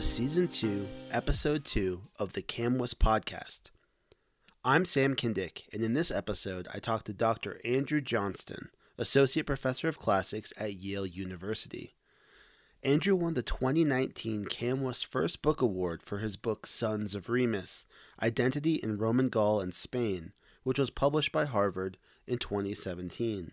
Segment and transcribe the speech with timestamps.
[0.00, 3.64] To Season 2, Episode 2 of the CAMWS Podcast.
[4.64, 7.60] I'm Sam Kindick, and in this episode, I talk to Dr.
[7.66, 11.96] Andrew Johnston, Associate Professor of Classics at Yale University.
[12.82, 17.84] Andrew won the 2019 CAMWS First Book Award for his book Sons of Remus
[18.22, 20.32] Identity in Roman Gaul and Spain,
[20.62, 23.52] which was published by Harvard in 2017.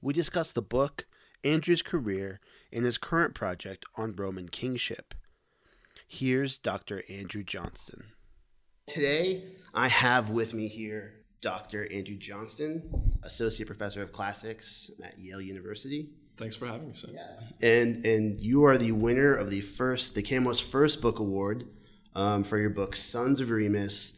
[0.00, 1.06] We discuss the book,
[1.44, 2.40] Andrew's career,
[2.72, 5.14] and his current project on Roman kingship.
[6.14, 7.02] Here's Dr.
[7.08, 8.04] Andrew Johnston.
[8.86, 11.90] Today, I have with me here Dr.
[11.90, 16.10] Andrew Johnston, Associate Professor of Classics at Yale University.
[16.36, 17.08] Thanks for having me, sir.
[17.14, 17.66] Yeah.
[17.66, 21.66] And and you are the winner of the first the CAMWS First Book Award
[22.14, 24.12] um, for your book Sons of Remus,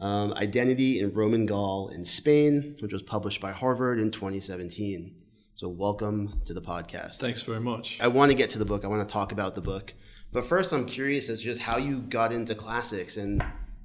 [0.00, 5.14] um, Identity in Roman Gaul in Spain, which was published by Harvard in 2017.
[5.54, 7.18] So welcome to the podcast.
[7.18, 8.00] Thanks very much.
[8.00, 8.84] I want to get to the book.
[8.84, 9.94] I want to talk about the book,
[10.32, 13.42] but first, I'm curious as just how you got into classics and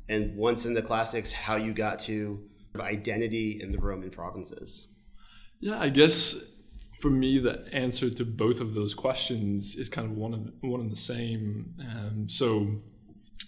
[0.10, 2.42] and once in the classics, how you got to
[2.80, 4.88] identity in the Roman provinces.
[5.60, 6.36] Yeah, I guess
[7.02, 10.82] for me, the answer to both of those questions is kind of one of one
[10.82, 11.74] and the same.
[11.80, 12.82] Um, so,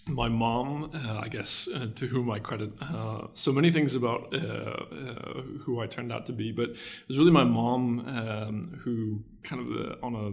[0.08, 4.34] my mom, uh, I guess, uh, to whom I credit uh, so many things about
[4.34, 8.80] uh, uh, who I turned out to be, but it was really my mom um,
[8.82, 10.32] who kind of uh, on a,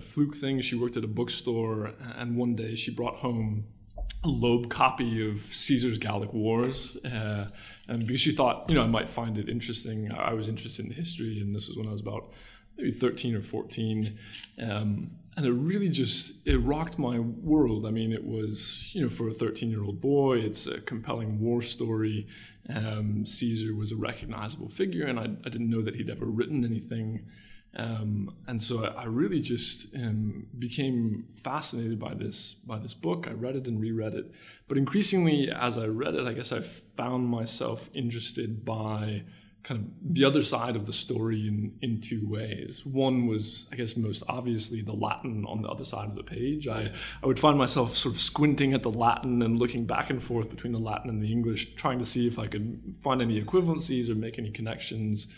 [0.00, 0.60] fluke thing.
[0.60, 3.64] She worked at a bookstore, and one day she brought home
[4.22, 7.48] a Loeb copy of Caesar's Gallic Wars, uh,
[7.88, 10.12] and because she thought, you know, I might find it interesting.
[10.12, 12.32] I was interested in history, and this was when I was about
[12.76, 14.18] maybe 13 or 14,
[14.62, 17.86] um, and it really just it rocked my world.
[17.86, 21.40] I mean, it was, you know, for a 13 year old boy, it's a compelling
[21.40, 22.26] war story.
[22.68, 26.64] Um, Caesar was a recognizable figure, and I, I didn't know that he'd ever written
[26.64, 27.26] anything.
[27.76, 33.26] Um, and so I, really just um, became fascinated by this by this book.
[33.28, 34.32] I read it and reread it,
[34.66, 39.22] but increasingly as I read it, I guess I found myself interested by
[39.62, 42.84] kind of the other side of the story in in two ways.
[42.84, 46.66] One was, I guess, most obviously the Latin on the other side of the page.
[46.66, 46.90] I
[47.22, 50.50] I would find myself sort of squinting at the Latin and looking back and forth
[50.50, 54.08] between the Latin and the English, trying to see if I could find any equivalencies
[54.08, 55.28] or make any connections.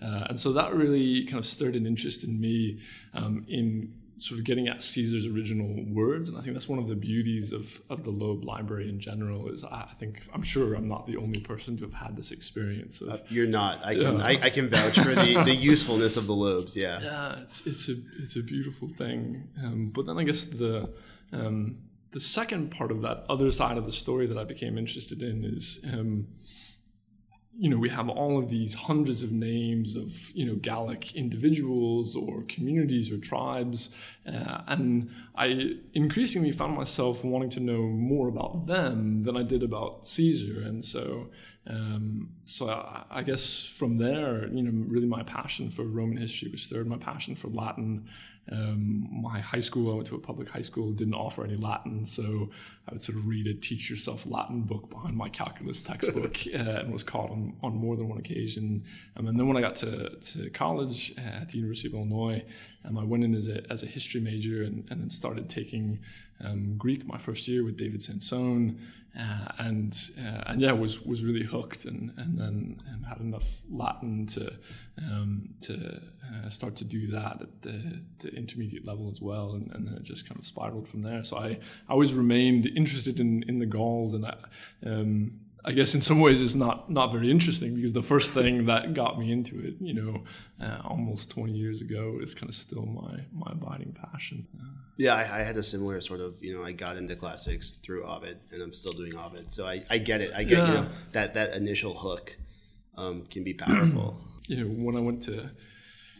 [0.00, 2.80] Uh, and so that really kind of stirred an interest in me
[3.14, 3.92] um, in
[4.22, 6.28] sort of getting at Caesar's original words.
[6.28, 9.48] And I think that's one of the beauties of, of the Loeb Library in general
[9.48, 13.00] is I think, I'm sure I'm not the only person to have had this experience.
[13.00, 13.84] Of, uh, you're not.
[13.84, 14.24] I can, yeah.
[14.24, 16.76] I, I, can vouch for the, the usefulness of the Loebs.
[16.76, 17.00] Yeah.
[17.12, 19.48] Yeah, it's, it's, a, it's a beautiful thing.
[19.62, 20.88] Um, but then I guess the,
[21.32, 21.78] um,
[22.12, 25.44] the second part of that other side of the story that I became interested in
[25.44, 26.28] is um,
[27.58, 32.16] you know, we have all of these hundreds of names of, you know, Gallic individuals
[32.16, 33.90] or communities or tribes.
[34.26, 39.62] Uh, and I increasingly found myself wanting to know more about them than I did
[39.62, 40.62] about Caesar.
[40.62, 41.28] And so,
[41.66, 46.50] um, so I, I, guess from there, you know, really my passion for Roman history
[46.50, 48.08] was stirred, my passion for Latin
[48.50, 52.04] um, my high school, I went to a public high school, didn't offer any Latin,
[52.04, 52.50] so
[52.88, 56.58] I would sort of read a teach yourself Latin book behind my calculus textbook uh,
[56.58, 58.84] and was caught on, on more than one occasion.
[59.16, 62.44] Um, and then when I got to, to college at the University of Illinois,
[62.84, 66.00] um, I went in as a, as a history major and, and then started taking
[66.42, 68.78] um, Greek my first year with David Sansone,
[69.18, 73.60] uh, and uh, and yeah, was was really hooked, and and then um, had enough
[73.70, 74.52] Latin to
[74.98, 76.00] um, to
[76.32, 79.94] uh, start to do that at the, the intermediate level as well, and, and, then
[79.94, 81.24] it just kind of spiraled from there.
[81.24, 81.58] So I, I
[81.90, 84.36] always remained interested in in the Gauls, and I,
[84.86, 85.32] um,
[85.64, 88.94] I guess in some ways it's not not very interesting because the first thing that
[88.94, 90.24] got me into it, you know,
[90.60, 94.46] uh, almost 20 years ago, is kind of still my my abiding passion.
[94.96, 98.04] Yeah, I, I, had a similar sort of, you know, I got into classics through
[98.04, 100.32] Ovid, and I'm still doing Ovid, so I, I get it.
[100.34, 100.66] I get yeah.
[100.66, 102.36] you know that that initial hook
[102.96, 104.20] um, can be powerful.
[104.48, 105.48] you know, when I went to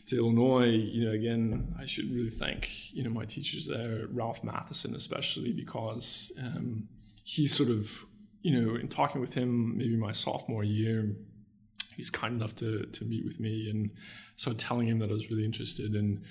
[0.07, 4.43] to Illinois, you know, again, I should really thank you know my teachers there, Ralph
[4.43, 6.89] Mathisen especially, because um,
[7.25, 8.05] he sort of
[8.43, 11.17] you know, in talking with him, maybe my sophomore year,
[11.97, 13.71] he's kind enough to to meet with me.
[13.71, 13.91] And
[14.37, 16.23] so telling him that I was really interested in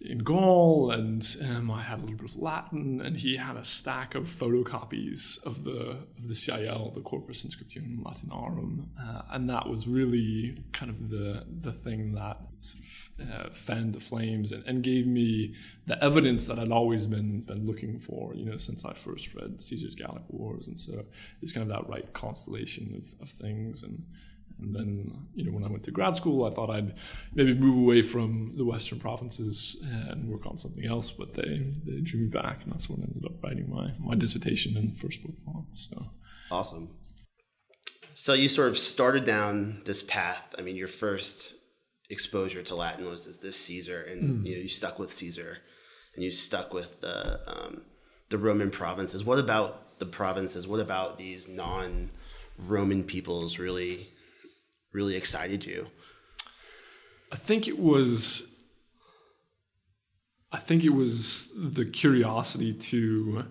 [0.00, 3.64] in Gaul and um, I had a little bit of Latin and he had a
[3.64, 9.68] stack of photocopies of the of the CIL, the Corpus Inscriptionum Latinarum, uh, and that
[9.68, 14.64] was really kind of the the thing that sort of, uh, fanned the flames and,
[14.66, 15.54] and, gave me
[15.86, 19.60] the evidence that I'd always been been looking for, you know, since I first read
[19.60, 21.04] Caesar's Gallic Wars, and so
[21.42, 24.04] it's kind of that right constellation of, of things and
[24.60, 26.94] and then, you know, when I went to grad school, I thought I'd
[27.34, 32.00] maybe move away from the Western provinces and work on something else, but they, they
[32.00, 35.22] drew me back, and that's when I ended up writing my, my dissertation and first
[35.22, 35.66] book on.
[35.72, 36.10] So
[36.50, 36.90] awesome.
[38.14, 40.54] So you sort of started down this path.
[40.58, 41.54] I mean, your first
[42.10, 44.46] exposure to Latin was this, this Caesar, and mm.
[44.46, 45.58] you know you stuck with Caesar,
[46.14, 47.82] and you stuck with the um,
[48.28, 49.24] the Roman provinces.
[49.24, 50.66] What about the provinces?
[50.66, 54.08] What about these non-Roman peoples really
[54.92, 55.88] really excited you?
[57.30, 58.54] I think it was
[60.50, 63.44] I think it was the curiosity to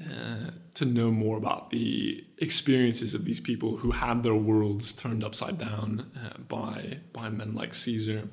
[0.00, 5.24] uh, to know more about the experiences of these people who had their worlds turned
[5.24, 8.28] upside down uh, by by men like Caesar.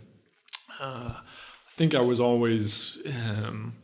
[0.80, 3.76] Uh, I think I was always um,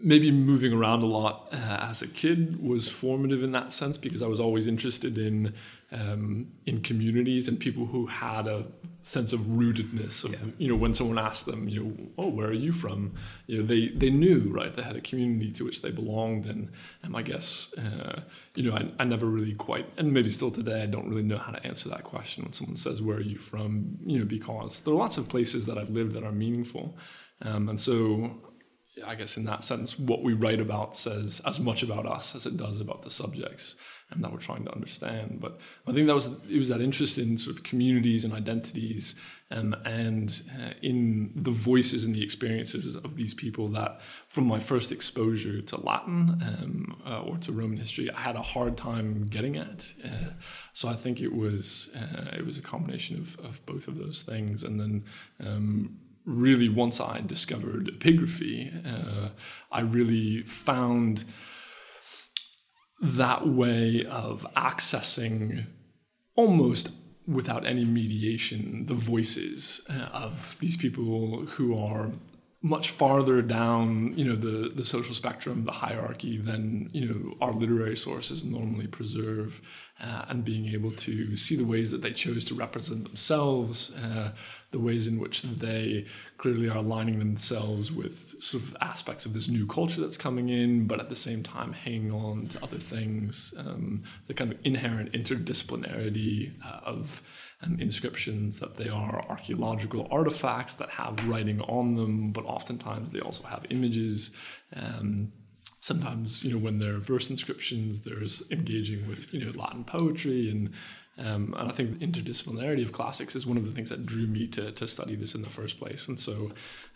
[0.00, 4.20] maybe moving around a lot uh, as a kid was formative in that sense because
[4.20, 5.54] I was always interested in
[5.92, 8.66] um, in communities and people who had a
[9.02, 10.38] sense of rootedness of yeah.
[10.58, 13.14] you know when someone asked them you know oh where are you from?
[13.46, 14.74] You know they they knew right?
[14.74, 16.70] They had a community to which they belonged and
[17.02, 18.20] and I guess uh,
[18.54, 21.38] you know I, I never really quite and maybe still today I don't really know
[21.38, 23.96] how to answer that question when someone says where are you from?
[24.04, 26.98] You know because there are lots of places that I've lived that are meaningful.
[27.42, 28.30] Um, and so
[29.04, 32.46] I guess in that sense, what we write about says as much about us as
[32.46, 33.74] it does about the subjects
[34.10, 35.38] and that we're trying to understand.
[35.40, 39.14] But I think that was it was that interest in sort of communities and identities
[39.50, 44.60] um, and uh, in the voices and the experiences of these people that from my
[44.60, 49.26] first exposure to Latin um, uh, or to Roman history, I had a hard time
[49.26, 49.92] getting at.
[50.04, 50.30] Uh,
[50.72, 54.22] so I think it was uh, it was a combination of, of both of those
[54.22, 55.04] things, and then.
[55.40, 59.30] Um, really once I discovered epigraphy, uh,
[59.70, 61.24] I really found
[63.00, 65.66] that way of accessing
[66.34, 66.90] almost
[67.26, 72.10] without any mediation the voices uh, of these people who are
[72.62, 77.52] much farther down, you know, the, the social spectrum, the hierarchy than, you know, our
[77.52, 79.60] literary sources normally preserve
[80.02, 84.32] uh, and being able to see the ways that they chose to represent themselves, uh,
[84.70, 86.06] the ways in which they
[86.38, 90.86] clearly are aligning themselves with sort of aspects of this new culture that's coming in,
[90.86, 95.12] but at the same time hanging on to other things, um, the kind of inherent
[95.12, 97.22] interdisciplinarity uh, of
[97.62, 103.20] um, inscriptions, that they are archaeological artifacts that have writing on them, but oftentimes they
[103.20, 104.32] also have images.
[104.74, 105.32] Um,
[105.80, 110.72] sometimes, you know, when they're verse inscriptions, there's engaging with, you know, Latin poetry and
[111.18, 114.26] um, and I think the interdisciplinarity of classics is one of the things that drew
[114.26, 116.08] me to, to study this in the first place.
[116.08, 116.50] And so,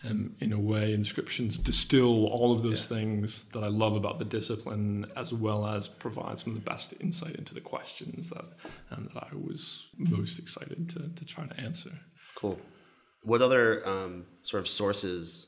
[0.07, 2.97] um, in a way, inscriptions distill all of those yeah.
[2.97, 6.93] things that I love about the discipline, as well as provide some of the best
[6.99, 8.45] insight into the questions that,
[8.91, 11.91] um, that I was most excited to, to try to answer.
[12.35, 12.59] Cool.
[13.23, 15.47] What other um, sort of sources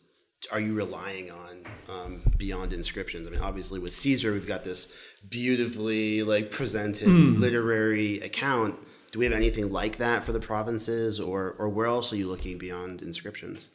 [0.52, 3.28] are you relying on um, beyond inscriptions?
[3.28, 4.92] I mean, obviously with Caesar, we've got this
[5.30, 7.40] beautifully like presented mm.
[7.40, 8.78] literary account.
[9.12, 12.28] Do we have anything like that for the provinces, or or where else are you
[12.28, 13.70] looking beyond inscriptions?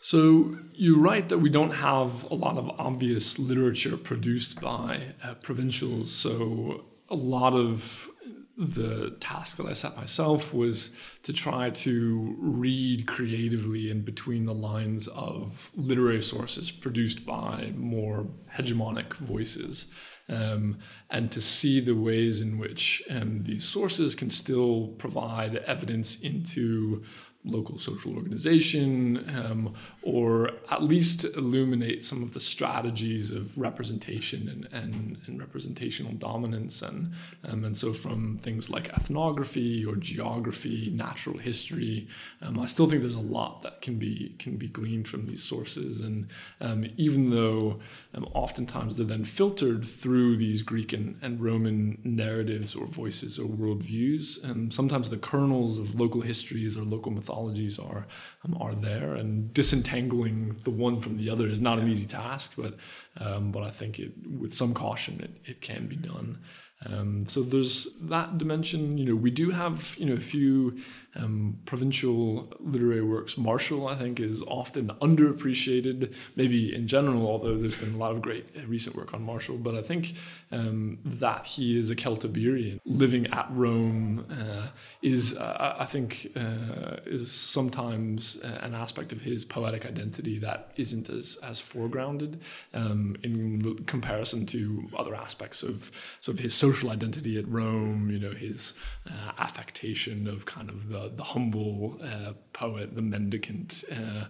[0.00, 5.34] So you're right that we don't have a lot of obvious literature produced by uh,
[5.36, 6.12] provincials.
[6.12, 8.08] So a lot of
[8.56, 10.92] the task that I set myself was
[11.24, 18.26] to try to read creatively in between the lines of literary sources produced by more
[18.56, 19.86] hegemonic voices,
[20.28, 20.78] um,
[21.10, 27.02] and to see the ways in which um, these sources can still provide evidence into
[27.44, 34.68] local social organization um, or at least illuminate some of the strategies of representation and,
[34.72, 36.82] and, and representational dominance.
[36.82, 37.12] And,
[37.44, 42.08] um, and so from things like ethnography or geography natural history
[42.42, 45.42] um, I still think there's a lot that can be can be gleaned from these
[45.42, 46.00] sources.
[46.00, 46.28] And
[46.60, 47.80] um, even though
[48.14, 53.46] um, oftentimes they're then filtered through these Greek and, and Roman narratives or voices or
[53.46, 58.06] worldviews and sometimes the kernels of local histories or local mythology mythologies are
[58.44, 62.54] um, are there, and disentangling the one from the other is not an easy task.
[62.56, 62.74] But
[63.18, 66.38] um, but I think it, with some caution, it, it can be done.
[66.86, 68.98] Um, so there's that dimension.
[68.98, 70.78] You know, we do have you know a few
[71.16, 73.36] um, provincial literary works.
[73.36, 78.22] Martial, I think, is often underappreciated, maybe in general, although there's been a lot of
[78.22, 79.56] great recent work on Martial.
[79.56, 80.14] But I think
[80.50, 84.68] um, that he is a Celtiberian living at Rome uh,
[85.02, 91.08] is, uh, I think, uh, is sometimes an aspect of his poetic identity that isn't
[91.08, 92.38] as, as foregrounded
[92.72, 95.90] um, in comparison to other aspects of
[96.20, 98.74] sort of his social identity at Rome, you know, his
[99.08, 103.84] uh, affectation of kind of the, the humble uh, poet, the mendicant.
[103.90, 104.24] Uh,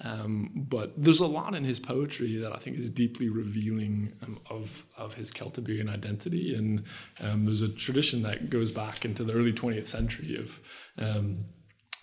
[0.00, 4.40] um, but there's a lot in his poetry that I think is deeply revealing um,
[4.48, 6.54] of, of his Celtiberian identity.
[6.54, 6.84] And
[7.20, 10.60] um, there's a tradition that goes back into the early 20th century of
[10.98, 11.44] um,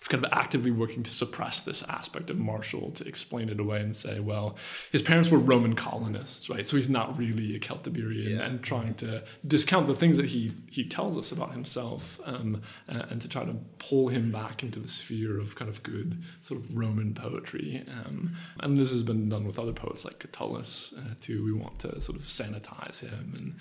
[0.08, 3.96] kind of actively working to suppress this aspect of Martial to explain it away and
[3.96, 4.56] say, well,
[4.92, 6.66] his parents were Roman colonists, right?
[6.66, 8.44] So he's not really a Celtiberian, yeah.
[8.44, 13.02] and trying to discount the things that he he tells us about himself, um, uh,
[13.10, 16.60] and to try to pull him back into the sphere of kind of good sort
[16.60, 17.84] of Roman poetry.
[17.88, 21.44] Um, and this has been done with other poets like Catullus uh, too.
[21.44, 23.54] We want to sort of sanitize him and.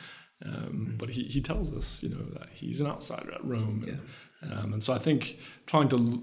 [0.46, 4.02] Um, but he, he tells us, you know, that he's an outsider at Rome, and,
[4.44, 4.60] yeah.
[4.60, 6.22] um, and so I think trying to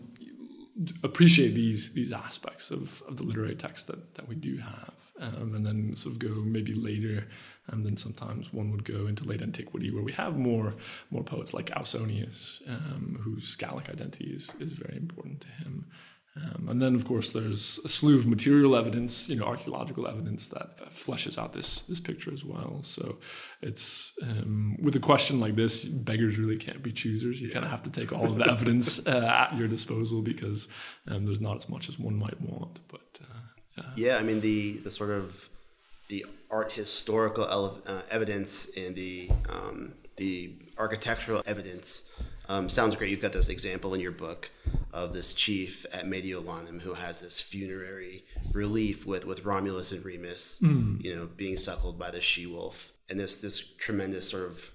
[1.02, 5.54] appreciate these these aspects of, of the literary text that, that we do have, um,
[5.54, 7.26] and then sort of go maybe later,
[7.68, 10.74] and then sometimes one would go into late antiquity where we have more
[11.10, 15.84] more poets like Ausonius, um, whose Gallic identity is is very important to him.
[16.34, 20.48] Um, and then, of course, there's a slew of material evidence, you know, archaeological evidence
[20.48, 22.80] that fleshes out this this picture as well.
[22.82, 23.18] So,
[23.60, 27.40] it's um, with a question like this, beggars really can't be choosers.
[27.42, 30.68] You kind of have to take all of the evidence uh, at your disposal because
[31.08, 32.80] um, there's not as much as one might want.
[32.88, 33.40] But uh,
[33.76, 33.90] yeah.
[33.96, 35.50] yeah, I mean the the sort of
[36.08, 42.04] the art historical ele- uh, evidence and the um, the architectural evidence
[42.52, 43.08] um, sounds great.
[43.08, 44.50] You've got this example in your book
[44.92, 50.58] of this chief at Mediolanum who has this funerary relief with, with Romulus and Remus,
[50.62, 51.02] mm.
[51.02, 54.70] you know, being suckled by the she wolf, and this this tremendous sort of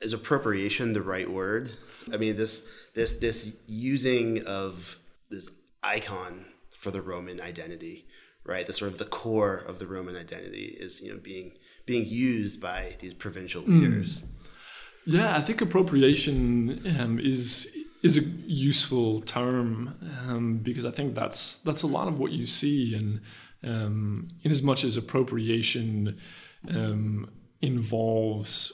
[0.00, 1.76] is appropriation the right word?
[2.10, 2.62] I mean, this
[2.94, 4.98] this this using of
[5.28, 5.50] this
[5.82, 8.06] icon for the Roman identity,
[8.44, 8.66] right?
[8.66, 11.52] The sort of the core of the Roman identity is you know being
[11.84, 13.78] being used by these provincial hmm.
[13.78, 14.22] leaders.
[14.22, 14.28] Mm.
[15.10, 17.68] Yeah, I think appropriation um, is
[18.02, 22.46] is a useful term um, because I think that's that's a lot of what you
[22.46, 23.20] see, and
[23.64, 26.16] um, in as much as appropriation
[26.68, 27.28] um,
[27.60, 28.72] involves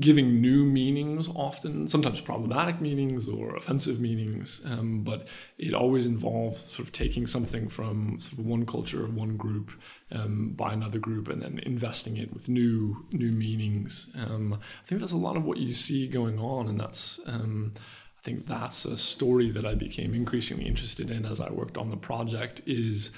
[0.00, 6.58] giving new meanings often sometimes problematic meanings or offensive meanings um, but it always involves
[6.58, 9.70] sort of taking something from sort of one culture one group
[10.10, 14.08] um, by another group and then investing it with new new meanings.
[14.16, 17.74] Um, i think that's a lot of what you see going on and that's um,
[17.76, 21.90] i think that's a story that i became increasingly interested in as i worked on
[21.90, 23.12] the project is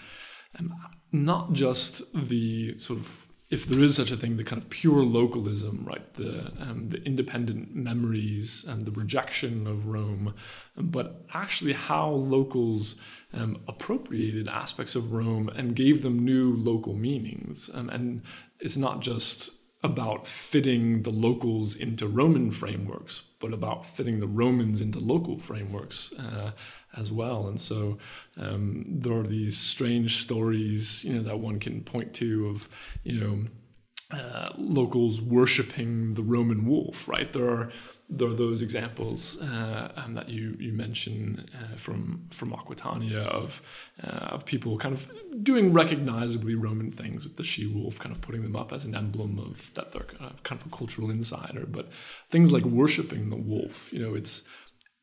[0.58, 0.74] um,
[1.12, 5.04] not just the sort of if there is such a thing, the kind of pure
[5.04, 10.34] localism, right, the um, the independent memories and the rejection of Rome,
[10.76, 12.96] but actually how locals
[13.32, 18.22] um, appropriated aspects of Rome and gave them new local meanings, um, and
[18.58, 19.50] it's not just
[19.82, 26.12] about fitting the locals into Roman frameworks, but about fitting the Romans into local frameworks
[26.14, 26.52] uh,
[26.96, 27.46] as well.
[27.46, 27.98] And so
[28.36, 32.68] um, there are these strange stories, you know, that one can point to of,
[33.04, 33.46] you know,
[34.10, 37.32] uh, locals worshiping the Roman wolf, right?
[37.32, 37.70] There are
[38.08, 43.60] there are those examples uh, um, that you you mention uh, from from Aquitania of
[44.02, 45.10] uh, of people kind of
[45.42, 48.94] doing recognizably Roman things with the she wolf, kind of putting them up as an
[48.94, 50.04] emblem of that they're
[50.44, 51.66] kind of a cultural insider.
[51.66, 51.88] But
[52.30, 54.42] things like worshiping the wolf, you know, it's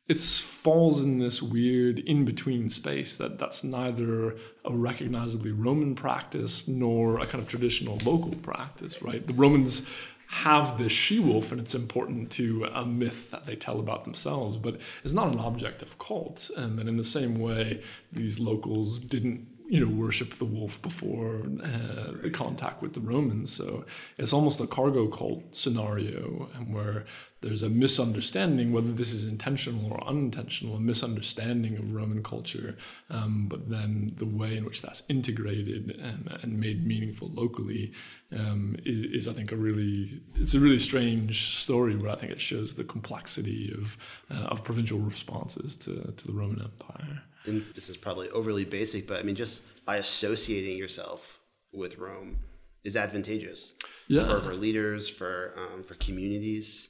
[0.06, 6.68] it falls in this weird in between space that that's neither a recognizably Roman practice
[6.68, 9.26] nor a kind of traditional local practice, right?
[9.26, 9.86] The Romans
[10.28, 14.56] have this she wolf, and it's important to a myth that they tell about themselves,
[14.56, 16.50] but it's not an object of cult.
[16.56, 21.42] Um, and in the same way, these locals didn't you know worship the wolf before
[21.62, 23.52] uh, contact with the Romans.
[23.52, 23.84] So
[24.18, 27.04] it's almost a cargo cult scenario, and where
[27.40, 32.76] there's a misunderstanding, whether this is intentional or unintentional, a misunderstanding of Roman culture,
[33.10, 37.92] um, but then the way in which that's integrated and, and made meaningful locally
[38.32, 42.32] um, is, is, I think, a really it's a really strange story, but I think
[42.32, 43.96] it shows the complexity of
[44.30, 47.22] uh, of provincial responses to to the Roman Empire.
[47.46, 51.40] And this is probably overly basic, but I mean, just by associating yourself
[51.72, 52.38] with Rome
[52.84, 53.72] is advantageous
[54.08, 54.24] yeah.
[54.26, 56.88] for, for leaders, for um, for communities.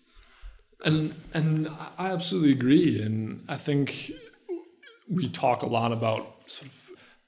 [0.85, 1.69] And and
[1.99, 4.13] I absolutely agree, and I think
[5.09, 6.81] we talk a lot about sort of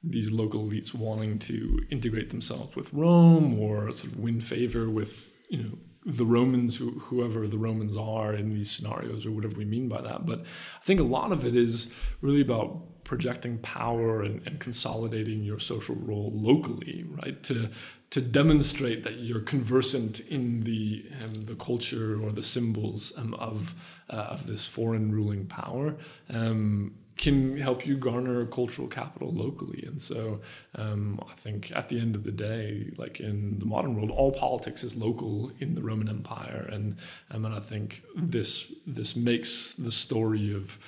[0.02, 5.40] these local elites wanting to integrate themselves with Rome or sort of win favor with
[5.48, 9.64] you know the Romans, who, whoever the Romans are in these scenarios, or whatever we
[9.64, 10.24] mean by that.
[10.24, 11.88] But I think a lot of it is
[12.20, 17.42] really about projecting power and, and consolidating your social role locally, right?
[17.44, 17.70] To
[18.08, 23.74] to demonstrate that you're conversant in the um, the culture or the symbols um, of
[24.10, 25.96] uh, of this foreign ruling power.
[26.28, 29.82] Um, can help you garner cultural capital locally.
[29.86, 30.40] And so
[30.74, 34.32] um, I think at the end of the day, like in the modern world, all
[34.32, 36.68] politics is local in the Roman Empire.
[36.70, 36.98] And,
[37.30, 40.78] um, and I think this, this makes the story of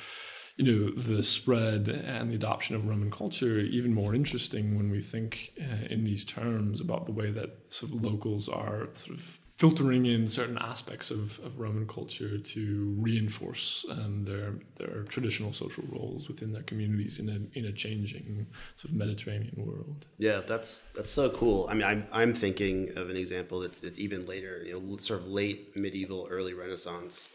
[0.59, 5.01] you know the spread and the adoption of Roman culture even more interesting when we
[5.01, 9.39] think uh, in these terms about the way that sort of locals are sort of
[9.59, 15.85] filtering in certain aspects of, of Roman culture to reinforce um, their their traditional social
[15.91, 18.47] roles within their communities in a in a changing
[18.77, 20.07] sort of Mediterranean world.
[20.19, 21.69] Yeah, that's that's so cool.
[21.71, 25.21] I mean, I'm I'm thinking of an example that's it's even later, you know, sort
[25.21, 27.29] of late medieval, early Renaissance.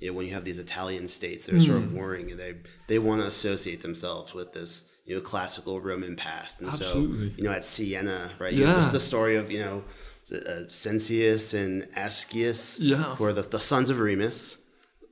[0.00, 1.66] You know, when you have these Italian states that are mm.
[1.66, 1.96] sort of hmm.
[1.96, 2.54] warring, and they
[2.86, 7.30] they want to associate themselves with this you know classical Roman past, and Absolutely.
[7.30, 8.52] so you know at Siena, right?
[8.52, 8.72] Yeah.
[8.72, 9.84] Know, the story of you know
[10.32, 13.16] uh, Cincius and Ascius, yeah.
[13.16, 14.58] who are the, the sons of Remus,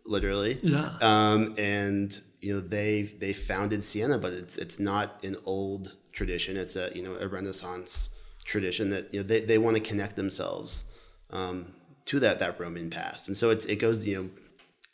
[0.05, 0.59] literally.
[0.63, 0.97] Yeah.
[1.01, 6.57] Um, and you know they they founded Siena, but it's it's not an old tradition.
[6.57, 8.11] It's a you know a Renaissance
[8.45, 10.85] tradition that you know they, they want to connect themselves
[11.31, 11.75] um,
[12.07, 14.31] to that that Roman past, and so it's it goes you know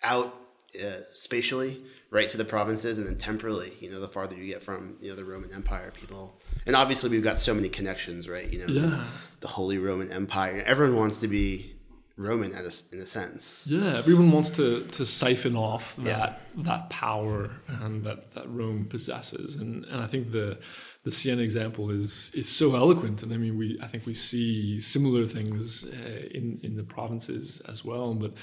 [0.05, 0.35] out
[0.81, 4.63] uh, spatially right to the provinces, and then temporally, you know, the farther you get
[4.63, 8.49] from you know the Roman Empire, people, and obviously we've got so many connections, right?
[8.49, 9.05] You know, yeah.
[9.41, 10.63] the Holy Roman Empire.
[10.67, 11.75] Everyone wants to be
[12.17, 13.67] Roman a, in a sense.
[13.69, 16.63] Yeah, everyone wants to to siphon off that yeah.
[16.63, 20.59] that power and that that Rome possesses, and and I think the
[21.03, 24.79] the Siena example is is so eloquent, and I mean we I think we see
[24.79, 28.35] similar things uh, in in the provinces as well, but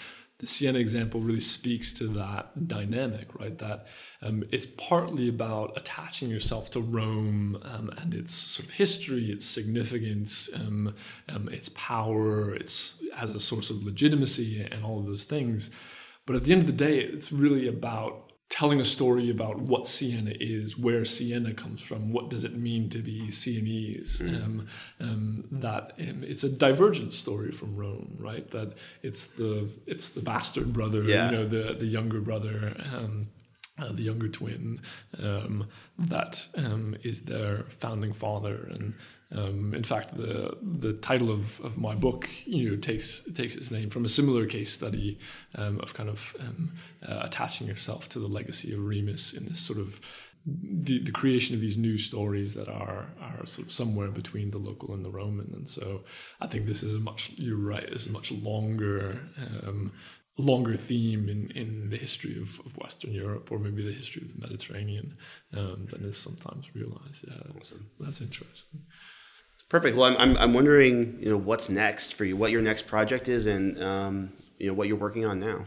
[0.41, 3.55] the Siena example really speaks to that dynamic, right?
[3.59, 3.85] That
[4.23, 9.45] um, it's partly about attaching yourself to Rome um, and its sort of history, its
[9.45, 10.95] significance, um,
[11.29, 15.69] um, its power, its as a source of legitimacy, and all of those things.
[16.25, 19.87] But at the end of the day, it's really about telling a story about what
[19.87, 24.21] Siena is, where Siena comes from, what does it mean to be Sienese.
[24.21, 24.43] Mm.
[24.43, 24.67] Um,
[24.99, 28.47] um, that um, it's a divergent story from Rome, right?
[28.51, 31.31] That it's the it's the bastard brother, yeah.
[31.31, 32.75] you know, the the younger brother.
[32.93, 33.29] Um,
[33.81, 34.79] uh, the younger twin
[35.21, 35.67] um,
[35.97, 38.93] that um, is their founding father and
[39.33, 43.71] um, in fact, the the title of, of my book, you know, takes takes its
[43.71, 45.19] name from a similar case study
[45.55, 46.73] um, of kind of um,
[47.07, 50.01] uh, attaching yourself to the legacy of Remus in this sort of
[50.45, 54.57] the, the creation of these new stories that are are sort of somewhere between the
[54.57, 55.53] local and the Roman.
[55.53, 56.01] And so,
[56.41, 59.21] I think this is a much you're right, is a much longer
[59.63, 59.93] um,
[60.41, 64.33] longer theme in, in the history of, of Western Europe or maybe the history of
[64.33, 65.15] the Mediterranean
[65.55, 67.25] um, than is sometimes realized.
[67.27, 68.81] Yeah, that's, that's interesting.
[69.69, 69.95] Perfect.
[69.95, 73.29] Well, I'm, I'm, I'm wondering, you know, what's next for you, what your next project
[73.29, 75.63] is, and um, you know what you're working on now.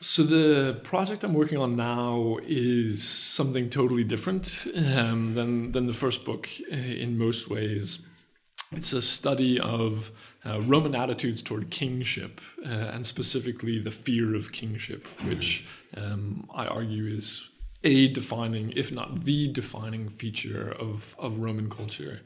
[0.00, 5.94] So the project I'm working on now is something totally different um, than than the
[5.94, 7.98] first book uh, in most ways.
[8.72, 10.12] It's a study of
[10.44, 16.66] uh, Roman attitudes toward kingship, uh, and specifically the fear of kingship, which um, I
[16.66, 17.50] argue is
[17.82, 22.20] a defining, if not the defining feature of, of Roman culture.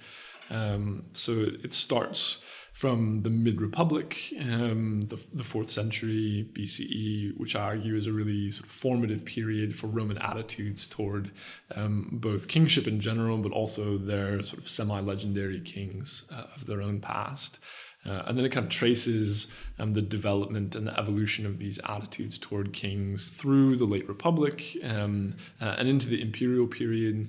[0.51, 2.43] Um, so it starts
[2.75, 8.13] from the mid Republic, um, the, the fourth century BCE, which I argue is a
[8.13, 11.31] really sort of formative period for Roman attitudes toward
[11.77, 16.67] um, both kingship in general, but also their sort of semi legendary kings uh, of
[16.67, 17.61] their own past.
[18.07, 21.79] Uh, and then it kind of traces um, the development and the evolution of these
[21.89, 27.29] attitudes toward kings through the late Republic um, uh, and into the imperial period,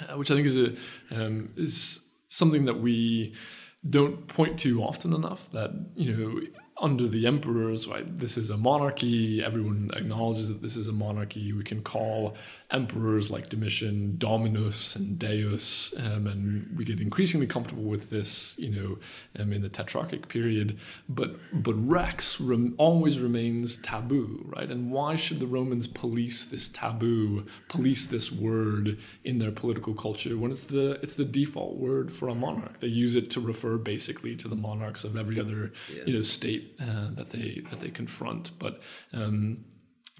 [0.00, 0.74] uh, which I think is a
[1.10, 3.34] um, is something that we
[3.88, 6.40] don't point to often enough that you know
[6.82, 9.42] under the emperors, right, this is a monarchy.
[9.42, 11.52] Everyone acknowledges that this is a monarchy.
[11.52, 12.34] We can call
[12.72, 18.70] emperors like Domitian Dominus and Deus, um, and we get increasingly comfortable with this, you
[18.70, 18.98] know,
[19.38, 20.78] um, in the Tetrarchic period.
[21.08, 24.70] But but Rex rem- always remains taboo, right?
[24.70, 30.36] And why should the Romans police this taboo, police this word in their political culture
[30.36, 32.80] when it's the it's the default word for a monarch?
[32.80, 35.72] They use it to refer basically to the monarchs of every other,
[36.06, 38.58] you know, state uh, that they that they confront.
[38.58, 38.80] But
[39.12, 39.64] um,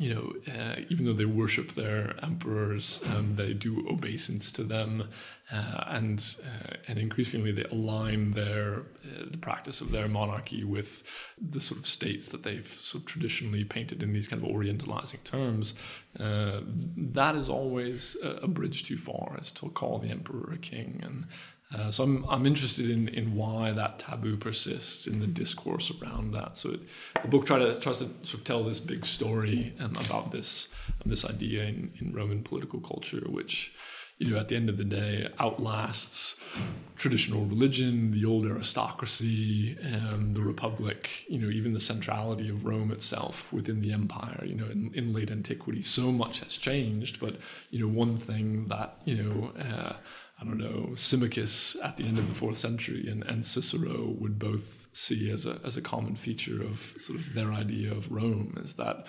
[0.03, 5.09] you know, uh, even though they worship their emperors, um, they do obeisance to them,
[5.53, 11.05] uh, and uh, and increasingly they align their uh, the practice of their monarchy with
[11.41, 15.23] the sort of states that they've sort of traditionally painted in these kind of orientalizing
[15.23, 15.75] terms.
[16.19, 16.62] Uh,
[16.97, 21.01] that is always a, a, bridge too far, is to call the emperor a king,
[21.05, 21.27] and
[21.74, 26.32] uh, so I'm, I'm interested in, in why that taboo persists in the discourse around
[26.32, 26.56] that.
[26.56, 26.80] So it,
[27.22, 30.68] the book try to, tries to sort of tell this big story um, about this
[31.02, 33.72] um, this idea in, in Roman political culture, which
[34.18, 36.37] you know at the end of the day outlasts
[36.94, 41.08] traditional religion, the old aristocracy, um, the republic.
[41.26, 44.44] You know even the centrality of Rome itself within the empire.
[44.44, 47.37] You know in, in late antiquity, so much has changed, but
[47.70, 49.52] you know one thing that you know.
[49.58, 49.94] Uh,
[50.42, 54.40] I don't know, Symmachus at the end of the fourth century and, and Cicero would
[54.40, 58.59] both see as a, as a common feature of sort of their idea of Rome
[58.62, 59.07] is that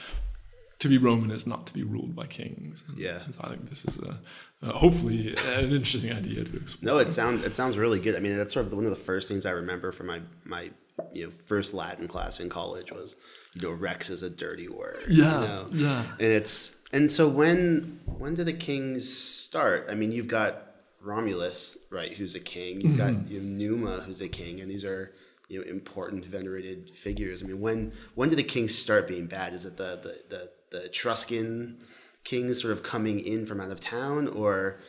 [0.79, 2.83] to be Roman is not to be ruled by kings.
[2.87, 3.23] And, yeah.
[3.25, 4.19] And so I think this is a,
[4.61, 6.93] uh, hopefully an interesting idea to explore.
[6.93, 8.15] No, it sounds it sounds really good.
[8.15, 10.71] I mean, that's sort of one of the first things I remember from my my
[11.13, 13.15] you know first Latin class in college was
[13.53, 15.05] you know Rex is a dirty word.
[15.07, 15.41] Yeah.
[15.41, 15.67] You know?
[15.71, 16.05] Yeah.
[16.19, 19.87] And it's and so when when do the kings start?
[19.89, 20.72] I mean, you've got
[21.03, 22.81] Romulus, right, who's a king.
[22.81, 23.31] You've got mm-hmm.
[23.31, 25.13] you know, Numa, who's a king, and these are
[25.49, 27.43] you know important, venerated figures.
[27.43, 29.53] I mean, when when do the kings start being bad?
[29.53, 31.79] Is it the the the, the Etruscan
[32.23, 34.79] kings sort of coming in from out of town, or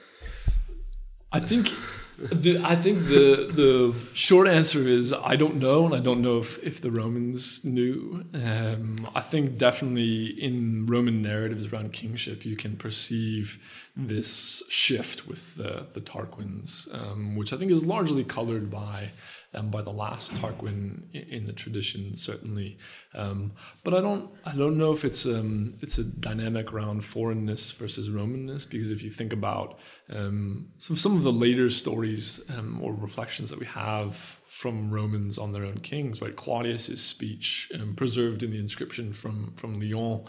[1.32, 1.74] I think
[2.18, 6.38] the, I think the the short answer is I don't know, and I don't know
[6.38, 8.24] if, if the Romans knew.
[8.32, 13.58] Um, I think definitely in Roman narratives around kingship, you can perceive
[13.96, 19.10] this shift with the the Tarquins, um, which I think is largely colored by
[19.54, 22.78] um, by the last Tarquin in the tradition, certainly.
[23.14, 27.72] Um, but I don't, I don't know if it's um, it's a dynamic around foreignness
[27.72, 29.78] versus Romanness, because if you think about
[30.10, 35.36] um, some some of the later stories um, or reflections that we have from Romans
[35.36, 36.36] on their own kings, right?
[36.36, 40.24] Claudius's speech, um, preserved in the inscription from from Lyon,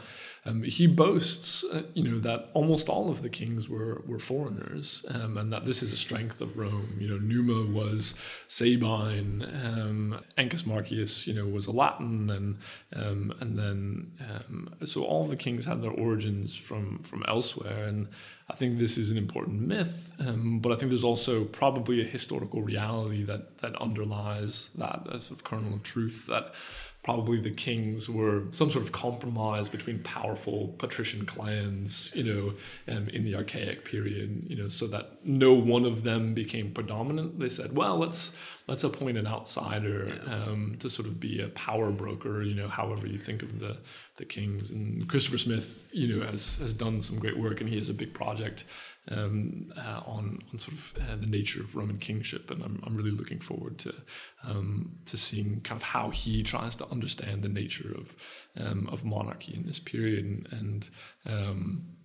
[0.48, 5.06] um, he boasts, uh, you know, that almost all of the kings were were foreigners,
[5.10, 6.98] um, and that this is a strength of Rome.
[7.00, 8.16] You know, Numa was
[8.48, 12.58] Sabine, um, Ancus Marcius, you know, was a Latin, and
[12.96, 18.08] um, and then um, so all the kings had their origins from from elsewhere, and
[18.48, 22.04] I think this is an important myth, um, but I think there's also probably a
[22.04, 26.54] historical reality that that underlies that as sort of kernel of truth that
[27.06, 32.54] probably the kings were some sort of compromise between powerful patrician clans, you know,
[32.92, 37.40] um, in the archaic period, you know, so that no one of them became predominant.
[37.40, 38.32] They said, well, let's
[38.68, 43.06] let's appoint an outsider um, to sort of be a power broker, you know, however
[43.06, 43.78] you think of the
[44.18, 44.72] the kings.
[44.72, 47.94] And Christopher Smith, you know, has has done some great work, and he has a
[47.94, 48.66] big project
[49.10, 52.96] um, uh, on on sort of uh, the nature of Roman kingship, and I'm I'm
[52.96, 53.94] really looking forward to
[54.44, 58.16] um, to seeing kind of how he tries to understand the nature of
[58.58, 60.90] um, of monarchy in this period, and, and
[61.26, 61.96] um,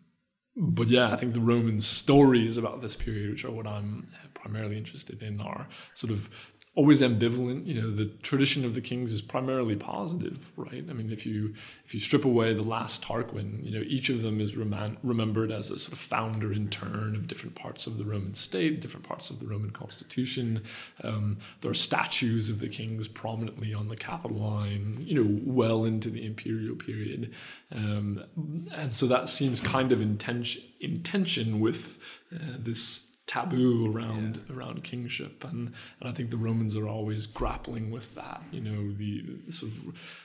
[0.57, 4.77] but yeah, I think the Roman stories about this period, which are what I'm primarily
[4.77, 6.29] interested in, are sort of
[6.77, 7.67] always ambivalent.
[7.67, 10.85] You know, the tradition of the kings is primarily positive, right?
[10.89, 11.55] I mean, if you
[11.85, 15.51] if you strip away the last Tarquin, you know, each of them is rem- remembered
[15.51, 19.07] as a sort of founder in turn of different parts of the Roman state, different
[19.07, 20.63] parts of the Roman constitution.
[21.03, 26.09] Um, there are statues of the kings prominently on the Capitoline, you know, well into
[26.09, 27.35] the imperial period,
[27.73, 28.25] um,
[28.73, 31.99] and so that seems kind of in tension, in tension with
[32.33, 34.57] uh, this taboo around yeah.
[34.57, 35.45] around kingship.
[35.45, 39.53] And and I think the Romans are always grappling with that you know the, the
[39.53, 39.85] sort of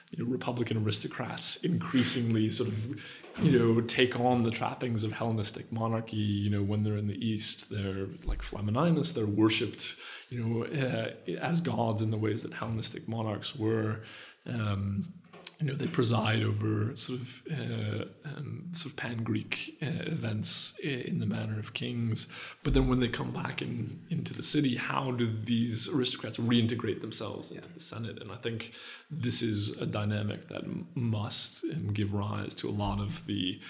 [0.10, 3.00] you know, republican aristocrats increasingly sort of
[3.44, 6.15] you know take on the trappings of Hellenistic monarchy.
[6.15, 9.96] You know when they're in the east they're like Flamininus they're worshipped
[10.30, 14.02] you know uh, as gods in the ways that Hellenistic monarchs were.
[14.48, 15.13] Um,
[15.60, 20.74] you know, they preside over sort of uh, um, sort of pan Greek uh, events
[20.84, 22.28] in the manner of kings.
[22.63, 27.02] But then when they come back in into the city, how do these aristocrats reintegrate
[27.02, 27.74] themselves into yeah.
[27.74, 28.22] the Senate?
[28.22, 28.74] And I think
[29.10, 30.63] this is a dynamic that
[30.96, 33.62] must um, give rise to a lot of the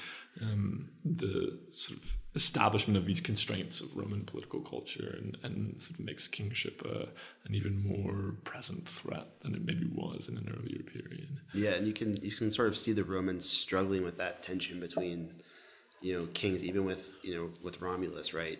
[0.42, 6.00] um, the sort of establishment of these constraints of Roman political culture and, and sort
[6.00, 7.06] of makes kingship uh,
[7.46, 11.30] an even more present threat than it maybe was in an earlier period.
[11.54, 14.80] Yeah, and you can you can sort of see the Romans struggling with that tension
[14.80, 15.32] between
[16.02, 18.60] you know kings, even with you know with Romulus, right?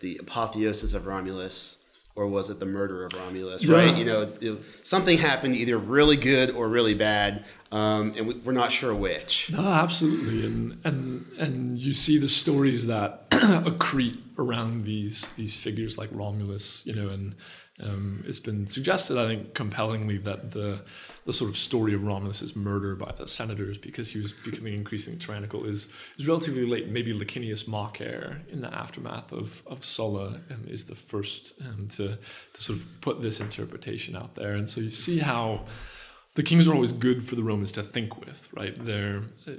[0.00, 1.78] The apotheosis of Romulus
[2.16, 3.62] or was it the murder of Romulus?
[3.62, 3.76] Yeah.
[3.76, 3.96] Right?
[3.96, 7.44] You know, it, something happened, either really good or really bad.
[7.70, 9.50] um, and we, we're not sure which.
[9.52, 15.98] No, absolutely, and and and you see the stories that accrete around these these figures
[15.98, 17.34] like Romulus, you know, and
[17.82, 20.82] um, it's been suggested, I think, compellingly that the
[21.26, 25.18] the sort of story of Romulus's murder by the senators because he was becoming increasingly
[25.18, 26.88] tyrannical is is relatively late.
[26.88, 32.16] Maybe Licinius Macer, in the aftermath of of Sulla, um, is the first um, to
[32.54, 35.66] to sort of put this interpretation out there, and so you see how
[36.34, 38.74] the kings are always good for the Romans to think with, right?
[38.82, 39.52] They're uh,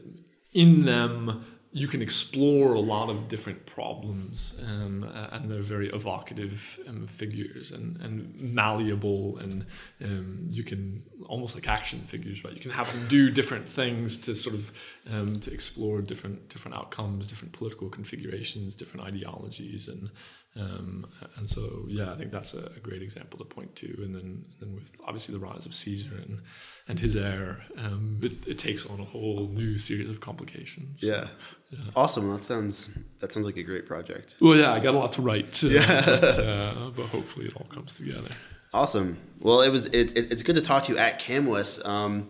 [0.54, 6.80] in them you can explore a lot of different problems, um, and they're very evocative
[6.88, 9.66] um, figures and, and malleable, and
[10.04, 12.54] um, you can almost like action figures, right?
[12.54, 14.72] You can have them do different things to sort of
[15.12, 20.10] um, to explore different different outcomes, different political configurations, different ideologies, and
[20.58, 21.06] um,
[21.38, 23.88] and so yeah, I think that's a, a, great example to point to.
[24.00, 26.42] And then then with obviously the rise of Caesar and
[26.88, 31.04] and his heir, um, it, it, takes on a whole new series of complications.
[31.04, 31.28] Yeah.
[31.70, 31.80] yeah.
[31.96, 32.32] awesome.
[32.32, 32.90] That sounds
[33.20, 34.38] that sounds like a great project.
[34.42, 35.64] Well, yeah, I got a lot to write.
[35.64, 38.30] Uh, yeah, but, uh, but, hopefully it all comes together.
[38.74, 39.18] Awesome.
[39.40, 41.86] Well, it was it, it it's good to talk to you at CAMWS.
[41.86, 42.30] Um,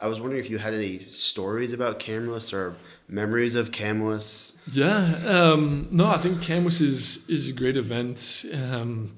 [0.00, 2.76] I was wondering if you had any stories about CAMWS or
[3.08, 4.56] memories of CAMWS.
[4.70, 8.44] Yeah, um, no, I think CAMWS is is a great event.
[8.52, 9.16] Um,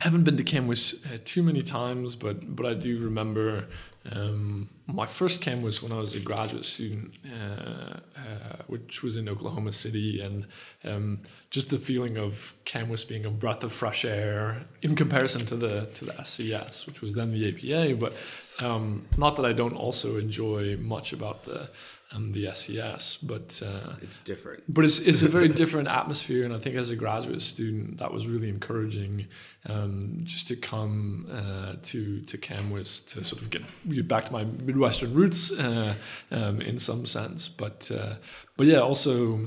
[0.00, 3.68] haven't been to CAMWS uh, too many times, but but I do remember
[4.10, 9.28] um, my first CAMWS when I was a graduate student, uh, uh, which was in
[9.28, 10.46] Oklahoma City, and
[10.84, 15.56] um, just the feeling of CAMWS being a breath of fresh air in comparison to
[15.56, 17.94] the to the SCS, which was then the APA.
[17.94, 18.14] But
[18.60, 21.70] um, not that I don't also enjoy much about the
[22.14, 24.62] um, the SCS, but uh, it's different.
[24.72, 28.12] But it's it's a very different atmosphere, and I think as a graduate student, that
[28.12, 29.26] was really encouraging,
[29.68, 34.32] um, just to come uh, to to CAMWS to sort of get, get back to
[34.32, 35.94] my Midwestern roots uh,
[36.30, 37.48] um, in some sense.
[37.48, 38.14] But uh,
[38.56, 39.46] but yeah, also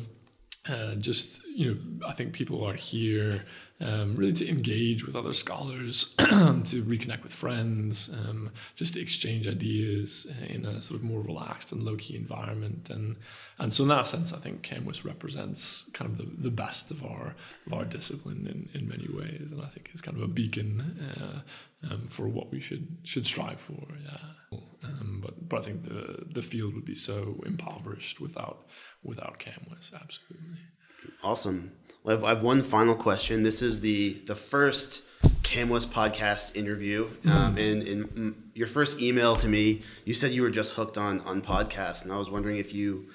[0.68, 3.46] uh, just you know, I think people are here
[3.80, 9.48] um, really to engage with other scholars, to reconnect with friends, um, just to exchange
[9.48, 12.90] ideas in a sort of more relaxed and low key environment.
[12.90, 13.16] And
[13.58, 17.06] and so in that sense, I think CAMWS represents kind of the, the best of
[17.06, 20.28] our of our discipline in, in many ways, and I think it's kind of a
[20.28, 23.88] beacon uh, um, for what we should should strive for.
[24.04, 28.66] Yeah, um, but but I think the the field would be so impoverished without
[29.04, 29.94] without CAMWS.
[29.94, 30.60] Absolutely.
[31.24, 31.72] Awesome.
[32.08, 33.44] I have, I have one final question.
[33.44, 35.04] This is the the first
[35.44, 37.10] CAMWS podcast interview.
[37.10, 37.30] Mm-hmm.
[37.30, 41.22] Um, and in your first email to me, you said you were just hooked on
[41.22, 43.10] on podcasts, and I was wondering if you,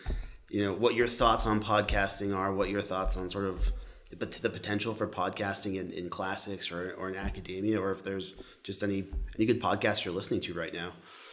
[0.48, 2.52] you know, what your thoughts on podcasting are.
[2.52, 3.72] What your thoughts on sort of
[4.18, 8.34] but the potential for podcasting in, in classics or, or in academia, or if there's
[8.62, 9.04] just any
[9.36, 10.92] any good podcasts you're listening to right now.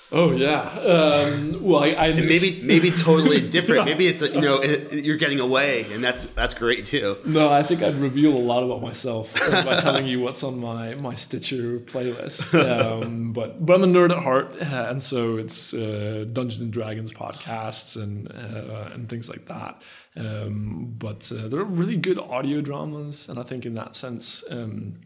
[0.10, 0.62] Oh yeah.
[0.62, 3.86] Um, well, I, I maybe maybe totally different.
[3.86, 7.18] Maybe it's a, you know you're getting away, and that's that's great too.
[7.26, 10.94] No, I think I'd reveal a lot about myself by telling you what's on my
[10.96, 12.48] my Stitcher playlist.
[12.78, 16.72] Um, but but I'm a nerd at heart, uh, and so it's uh, Dungeons and
[16.72, 19.82] Dragons podcasts and uh, and things like that.
[20.16, 24.44] Um, but uh, there are really good audio dramas, and I think in that sense,
[24.50, 25.00] um,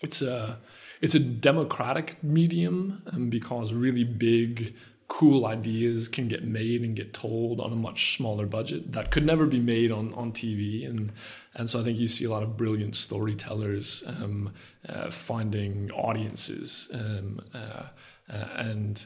[0.00, 0.58] it's a
[1.00, 4.74] it's a democratic medium um, because really big
[5.10, 9.26] cool ideas can get made and get told on a much smaller budget that could
[9.26, 10.88] never be made on, on TV.
[10.88, 11.10] And,
[11.54, 14.52] and so I think you see a lot of brilliant storytellers um,
[14.88, 17.86] uh, finding audiences um, uh,
[18.32, 19.04] uh, and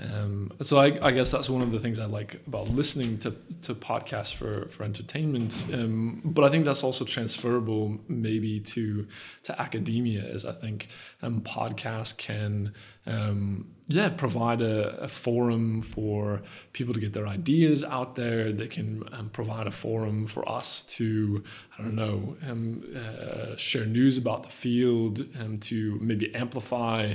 [0.00, 3.34] um, so I, I, guess that's one of the things I like about listening to,
[3.62, 5.66] to podcasts for, for entertainment.
[5.72, 9.06] Um, but I think that's also transferable maybe to
[9.42, 10.88] to academia, as I think
[11.22, 12.72] um, podcasts can
[13.06, 18.52] um, yeah, provide a, a, forum for people to get their ideas out there.
[18.52, 21.42] They can um, provide a forum for us to,
[21.76, 27.14] I don't know, um, uh, share news about the field and to maybe amplify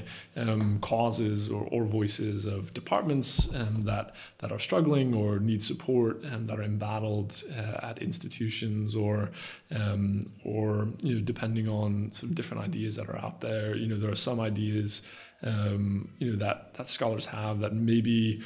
[0.81, 6.47] causes or, or, voices of departments um, that, that are struggling or need support and
[6.47, 9.31] that are embattled uh, at institutions or,
[9.75, 13.75] um, or you know, depending on of different ideas that are out there.
[13.75, 15.01] You know, there are some ideas
[15.43, 18.41] um, you know that that scholars have that maybe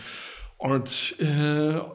[0.59, 1.85] aren't uh,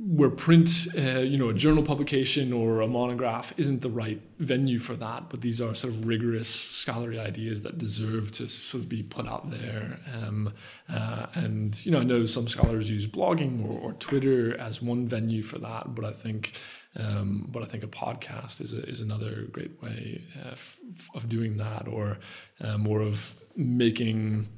[0.00, 4.78] where print, uh, you know, a journal publication or a monograph isn't the right venue
[4.78, 5.28] for that.
[5.28, 9.26] But these are sort of rigorous scholarly ideas that deserve to sort of be put
[9.26, 9.98] out there.
[10.14, 10.52] Um,
[10.88, 15.08] uh, and you know, I know some scholars use blogging or, or Twitter as one
[15.08, 16.52] venue for that, but I think.
[16.96, 20.80] Um, but I think a podcast is a, is another great way uh, f-
[21.14, 22.18] of doing that, or
[22.60, 24.48] uh, more of making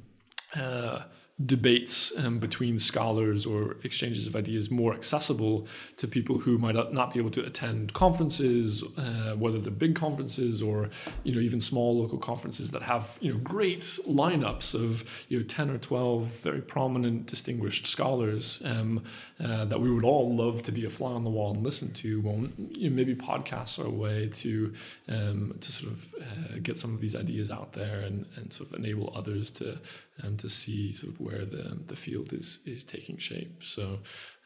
[0.55, 1.03] uh,
[1.45, 7.13] debates um, between scholars or exchanges of ideas more accessible to people who might not
[7.13, 10.89] be able to attend conferences, uh, whether they're big conferences or
[11.23, 15.45] you know even small local conferences that have you know great lineups of you know
[15.45, 19.03] ten or twelve very prominent, distinguished scholars um,
[19.43, 21.91] uh, that we would all love to be a fly on the wall and listen
[21.93, 22.21] to.
[22.21, 24.73] Well, you know, maybe podcasts are a way to
[25.09, 28.69] um, to sort of uh, get some of these ideas out there and, and sort
[28.69, 29.79] of enable others to
[30.23, 33.63] um, to see sort of where the the field is is taking shape.
[33.63, 33.99] So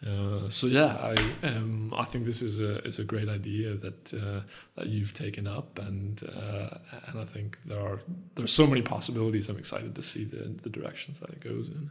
[0.06, 4.14] uh, so yeah, I um, I think this is a is a great idea that
[4.14, 4.42] uh,
[4.76, 8.02] that you've taken up, and uh, and I think there are
[8.36, 9.50] there's so many possibilities.
[9.50, 11.90] I'm excited to see the the directions that it goes in.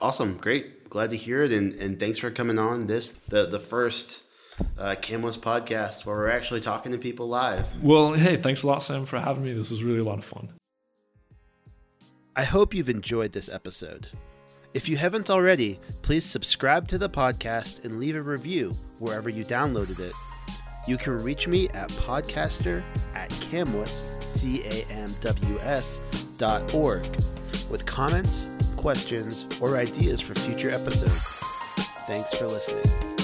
[0.00, 3.60] Awesome, great, glad to hear it, and and thanks for coming on this the the
[3.60, 4.22] first
[4.78, 7.66] uh, CAMWS podcast where we're actually talking to people live.
[7.82, 9.52] Well, hey, thanks a lot, Sam, for having me.
[9.54, 10.50] This was really a lot of fun.
[12.36, 14.06] I hope you've enjoyed this episode.
[14.72, 19.44] If you haven't already, please subscribe to the podcast and leave a review wherever you
[19.44, 20.12] downloaded it.
[20.86, 22.82] You can reach me at podcaster
[23.14, 25.98] at camws, C-A-M-W-S
[26.38, 27.04] dot org
[27.68, 31.20] with comments, questions, or ideas for future episodes.
[32.06, 33.19] Thanks for listening.